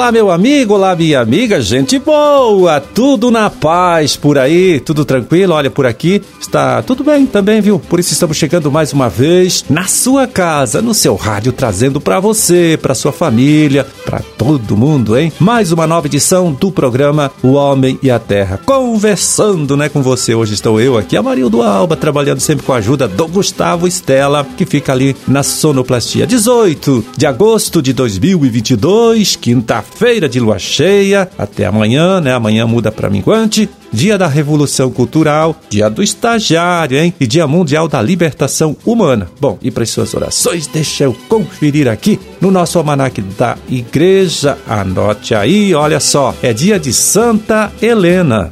[0.00, 5.52] Olá, meu amigo, olá, minha amiga, gente boa, tudo na paz por aí, tudo tranquilo?
[5.52, 7.78] Olha, por aqui está tudo bem também, viu?
[7.78, 12.18] Por isso estamos chegando mais uma vez na sua casa, no seu rádio, trazendo para
[12.18, 15.30] você, para sua família, para todo mundo, hein?
[15.38, 18.58] Mais uma nova edição do programa O Homem e a Terra.
[18.64, 20.34] Conversando, né, com você.
[20.34, 24.46] Hoje estou eu aqui, a Marildo Alba, trabalhando sempre com a ajuda do Gustavo Estela,
[24.56, 26.26] que fica ali na sonoplastia.
[26.26, 29.90] 18 de agosto de 2022, quinta-feira
[30.28, 31.28] de lua cheia.
[31.36, 32.32] Até amanhã, né?
[32.32, 33.68] Amanhã muda para minguante.
[33.92, 37.12] Dia da Revolução Cultural, Dia do Estagiário, hein?
[37.20, 39.28] E Dia Mundial da Libertação Humana.
[39.40, 44.56] Bom, e para as suas orações, deixa eu conferir aqui no nosso almanaque da igreja.
[44.66, 48.50] Anote aí, olha só, é dia de Santa Helena.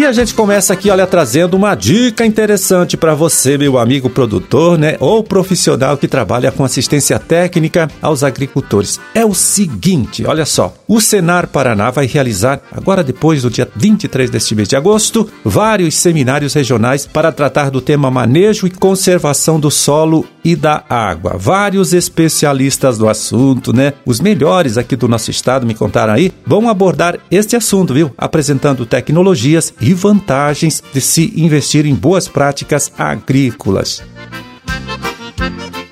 [0.00, 4.78] E a gente começa aqui, olha, trazendo uma dica interessante para você, meu amigo produtor,
[4.78, 8.98] né, ou profissional que trabalha com assistência técnica aos agricultores.
[9.14, 14.30] É o seguinte, olha só, o Senar Paraná vai realizar, agora depois do dia 23
[14.30, 19.70] deste mês de agosto, vários seminários regionais para tratar do tema manejo e conservação do
[19.70, 21.36] solo e da água.
[21.38, 26.68] Vários especialistas do assunto, né, os melhores aqui do nosso estado, me contaram aí, vão
[26.68, 28.10] abordar este assunto, viu?
[28.16, 34.02] Apresentando tecnologias e vantagens de se investir em boas práticas agrícolas.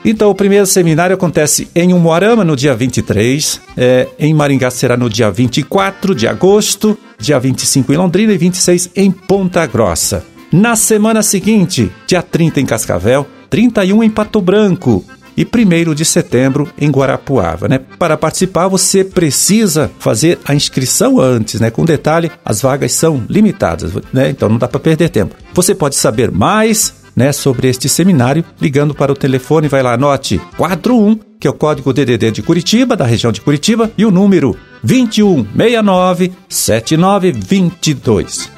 [0.05, 5.11] Então, o primeiro seminário acontece em Umuarama no dia 23, é, em Maringá será no
[5.11, 10.25] dia 24 de agosto, dia 25 em Londrina e 26 em Ponta Grossa.
[10.51, 15.05] Na semana seguinte, dia 30 em Cascavel, 31 em Pato Branco,
[15.39, 17.69] e 1 de setembro em Guarapuava.
[17.69, 17.79] Né?
[17.97, 21.71] Para participar, você precisa fazer a inscrição antes, né?
[21.71, 24.31] Com detalhe, as vagas são limitadas, né?
[24.31, 25.37] Então não dá para perder tempo.
[25.55, 30.41] Você pode saber mais né, sobre este seminário ligando para o telefone, vai lá, anote
[30.57, 34.57] 41, que é o código DDD de Curitiba, da região de Curitiba, e o número
[34.83, 38.58] 2169 7922.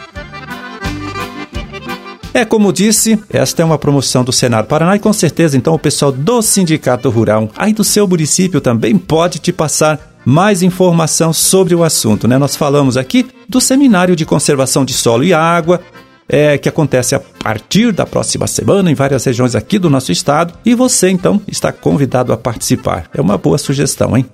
[2.33, 5.79] É como disse, esta é uma promoção do Senar Paraná e com certeza então o
[5.79, 11.75] pessoal do Sindicato Rural aí do seu município também pode te passar mais informação sobre
[11.75, 12.39] o assunto, né?
[12.39, 15.81] Nós falamos aqui do Seminário de Conservação de Solo e Água,
[16.29, 20.55] é, que acontece a partir da próxima semana em várias regiões aqui do nosso estado
[20.65, 23.11] e você então está convidado a participar.
[23.13, 24.27] É uma boa sugestão, hein?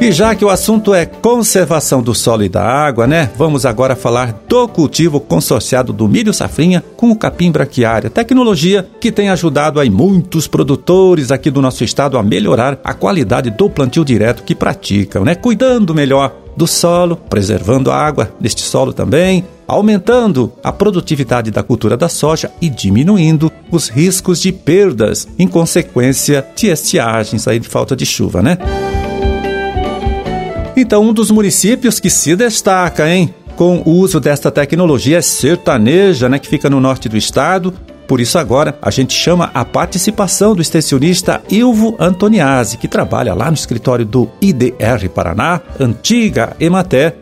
[0.00, 3.28] E já que o assunto é conservação do solo e da água, né?
[3.36, 9.12] Vamos agora falar do cultivo consorciado do milho safrinha com o capim braquiária, tecnologia que
[9.12, 14.02] tem ajudado aí muitos produtores aqui do nosso estado a melhorar a qualidade do plantio
[14.02, 15.34] direto que praticam, né?
[15.34, 21.94] Cuidando melhor do solo, preservando a água deste solo também, aumentando a produtividade da cultura
[21.94, 27.94] da soja e diminuindo os riscos de perdas em consequência de estiagens aí de falta
[27.94, 28.56] de chuva, né?
[30.76, 36.28] Então, um dos municípios que se destaca, hein, com o uso desta tecnologia é Sertaneja,
[36.28, 37.74] né, que fica no norte do estado.
[38.08, 43.48] Por isso agora a gente chama a participação do extensionista Ilvo Antoniazzi, que trabalha lá
[43.48, 47.14] no escritório do IDR Paraná, antiga Emater,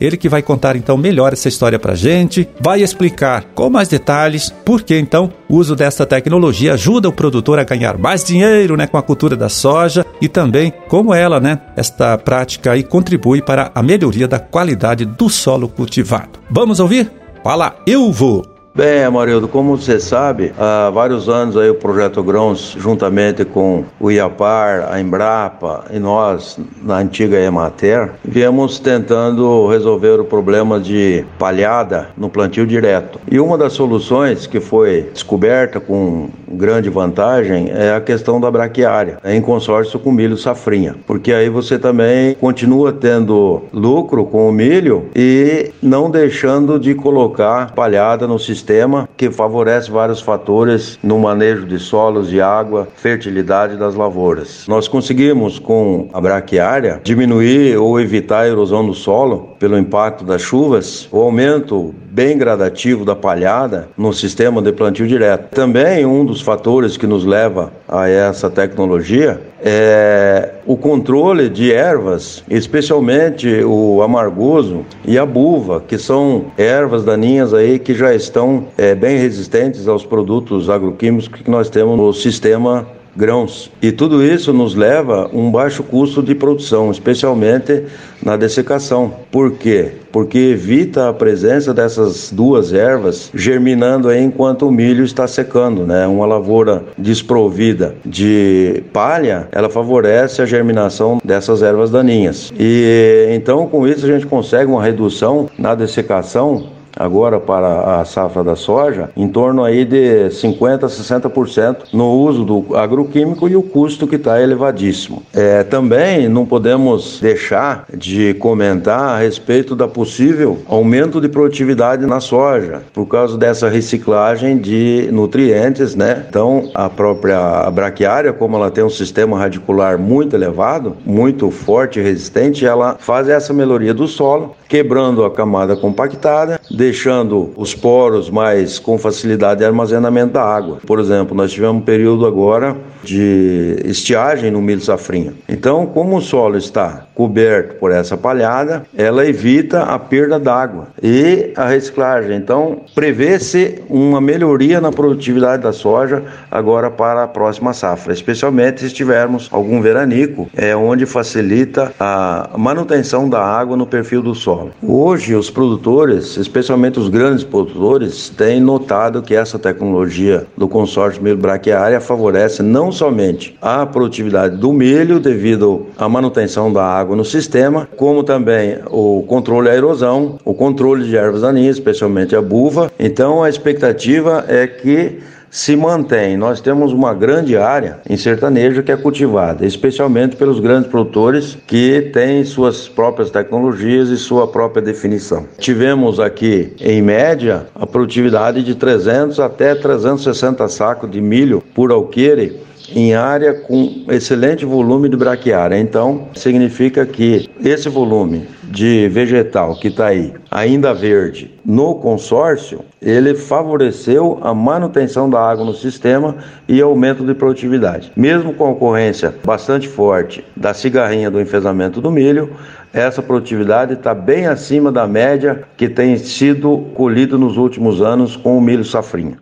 [0.00, 4.52] ele que vai contar então melhor essa história para gente, vai explicar com mais detalhes
[4.64, 8.86] por que então o uso dessa tecnologia ajuda o produtor a ganhar mais dinheiro, né,
[8.86, 13.70] com a cultura da soja e também como ela, né, esta prática aí contribui para
[13.74, 16.38] a melhoria da qualidade do solo cultivado.
[16.50, 17.10] Vamos ouvir?
[17.42, 18.55] Fala, eu vou.
[18.76, 24.10] Bem, Amarildo, como você sabe, há vários anos aí o Projeto Grãos, juntamente com o
[24.10, 32.08] IAPAR, a Embrapa e nós, na antiga Emater, viemos tentando resolver o problema de palhada
[32.18, 33.18] no plantio direto.
[33.30, 39.16] E uma das soluções que foi descoberta com grande vantagem é a questão da braquiária,
[39.24, 45.06] em consórcio com milho safrinha, porque aí você também continua tendo lucro com o milho
[45.16, 51.64] e não deixando de colocar palhada no sistema sistema que favorece vários fatores no manejo
[51.64, 54.66] de solos e água, fertilidade das lavouras.
[54.66, 60.42] Nós conseguimos, com a braquiária, diminuir ou evitar a erosão do solo pelo impacto das
[60.42, 65.54] chuvas, o aumento bem gradativo da palhada no sistema de plantio direto.
[65.54, 72.42] Também um dos fatores que nos leva a essa tecnologia é o controle de ervas,
[72.48, 78.94] especialmente o amargoso e a buva, que são ervas daninhas aí que já estão é,
[78.94, 82.86] bem resistentes aos produtos agroquímicos que nós temos no sistema
[83.16, 83.70] grãos.
[83.80, 87.84] E tudo isso nos leva a um baixo custo de produção, especialmente
[88.22, 89.12] na dessecação.
[89.30, 89.92] Por quê?
[90.12, 96.06] Porque evita a presença dessas duas ervas germinando aí enquanto o milho está secando, né?
[96.06, 102.52] Uma lavoura desprovida de palha, ela favorece a germinação dessas ervas daninhas.
[102.58, 108.42] E então com isso a gente consegue uma redução na dessecação agora para a safra
[108.42, 113.62] da soja em torno aí de 50 a 60% no uso do agroquímico e o
[113.62, 115.22] custo que está elevadíssimo.
[115.34, 122.20] É, também não podemos deixar de comentar a respeito da possível aumento de produtividade na
[122.20, 126.24] soja por causa dessa reciclagem de nutrientes, né?
[126.28, 132.02] Então a própria braquiária, como ela tem um sistema radicular muito elevado, muito forte e
[132.02, 138.78] resistente, ela faz essa melhoria do solo, quebrando a camada compactada, deixando os poros mais
[138.78, 140.78] com facilidade de armazenamento da água.
[140.86, 145.34] Por exemplo, nós tivemos um período agora de estiagem no milho safrinha.
[145.48, 151.50] Então, como o solo está coberto por essa palhada, ela evita a perda d'água e
[151.56, 152.36] a reciclagem.
[152.36, 158.92] Então, prevê-se uma melhoria na produtividade da soja agora para a próxima safra, especialmente se
[158.92, 164.72] tivermos algum veranico, é onde facilita a manutenção da água no perfil do solo.
[164.82, 171.38] Hoje, os produtores, especialmente os grandes produtores, têm notado que essa tecnologia do consórcio milho
[171.38, 177.88] braquiária favorece não somente a produtividade do milho devido à manutenção da água no sistema,
[177.96, 182.90] como também o controle da erosão, o controle de ervas daninhas, especialmente a buva.
[182.98, 185.20] Então a expectativa é que
[185.50, 186.36] se mantém.
[186.36, 192.10] Nós temos uma grande área em sertanejo que é cultivada, especialmente pelos grandes produtores que
[192.12, 195.46] têm suas próprias tecnologias e sua própria definição.
[195.58, 202.60] Tivemos aqui, em média, a produtividade de 300 até 360 sacos de milho por alqueire
[202.94, 205.78] em área com excelente volume de braquiária.
[205.78, 213.34] Então, significa que esse volume de vegetal que está aí, ainda verde, no consórcio, ele
[213.34, 216.36] favoreceu a manutenção da água no sistema
[216.68, 218.12] e aumento de produtividade.
[218.16, 222.50] Mesmo com a ocorrência bastante forte da cigarrinha do enfesamento do milho,
[222.92, 228.56] essa produtividade está bem acima da média que tem sido colhida nos últimos anos com
[228.56, 229.36] o milho safrinha.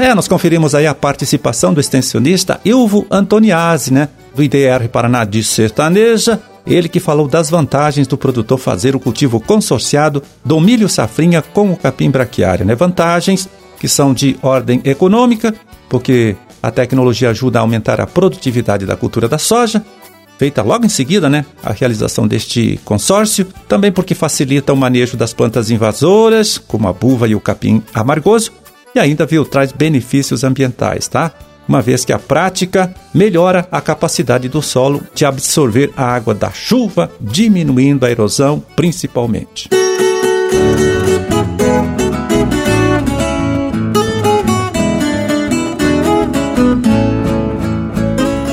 [0.00, 4.08] É, nós conferimos aí a participação do extensionista Ilvo Antoniazzi, né?
[4.34, 6.40] Do IDR Paraná de Sertaneja.
[6.66, 11.70] Ele que falou das vantagens do produtor fazer o cultivo consorciado do milho safrinha com
[11.70, 12.74] o capim braquiário, né?
[12.74, 13.46] Vantagens
[13.78, 15.54] que são de ordem econômica,
[15.86, 19.84] porque a tecnologia ajuda a aumentar a produtividade da cultura da soja,
[20.38, 25.34] feita logo em seguida, né, a realização deste consórcio, também porque facilita o manejo das
[25.34, 28.52] plantas invasoras, como a buva e o capim amargoso,
[28.94, 31.32] e ainda, viu, traz benefícios ambientais, tá?
[31.68, 36.50] Uma vez que a prática melhora a capacidade do solo de absorver a água da
[36.50, 39.68] chuva, diminuindo a erosão principalmente.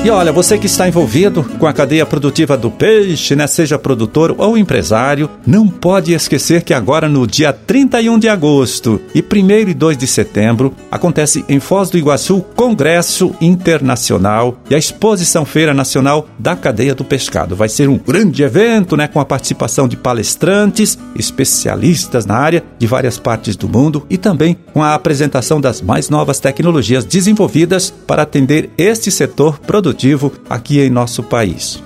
[0.08, 4.34] E olha, você que está envolvido com a cadeia produtiva do peixe, né, seja produtor
[4.38, 9.74] ou empresário, não pode esquecer que agora no dia 31 de agosto e 1 e
[9.74, 16.26] 2 de setembro acontece em Foz do Iguaçu Congresso Internacional e a Exposição Feira Nacional
[16.38, 17.54] da Cadeia do Pescado.
[17.54, 22.86] Vai ser um grande evento, né, com a participação de palestrantes, especialistas na área de
[22.86, 28.22] várias partes do mundo e também com a apresentação das mais novas tecnologias desenvolvidas para
[28.22, 31.82] atender este setor produtivo produtivo aqui em nosso país.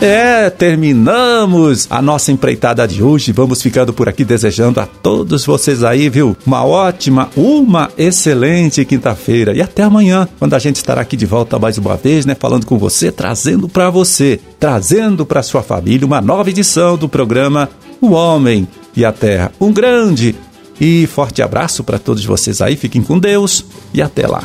[0.00, 3.32] É, terminamos a nossa empreitada de hoje.
[3.32, 6.36] Vamos ficando por aqui desejando a todos vocês aí, viu?
[6.46, 9.52] Uma ótima, uma excelente quinta-feira.
[9.52, 12.36] E até amanhã, quando a gente estará aqui de volta mais uma vez, né?
[12.38, 17.68] Falando com você, trazendo para você, trazendo para sua família uma nova edição do programa
[18.00, 19.50] O Homem e a Terra.
[19.60, 20.36] Um grande
[20.80, 22.76] e forte abraço para todos vocês aí.
[22.76, 24.44] Fiquem com Deus e até lá.